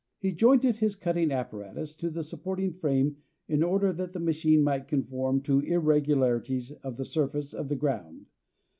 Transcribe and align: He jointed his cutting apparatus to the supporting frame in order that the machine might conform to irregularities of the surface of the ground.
He 0.17 0.31
jointed 0.31 0.77
his 0.77 0.95
cutting 0.95 1.31
apparatus 1.31 1.93
to 1.97 2.09
the 2.09 2.23
supporting 2.23 2.73
frame 2.73 3.17
in 3.47 3.61
order 3.61 3.93
that 3.93 4.13
the 4.13 4.19
machine 4.19 4.63
might 4.63 4.87
conform 4.87 5.41
to 5.41 5.59
irregularities 5.59 6.71
of 6.71 6.97
the 6.97 7.05
surface 7.05 7.53
of 7.53 7.69
the 7.69 7.75
ground. 7.75 8.25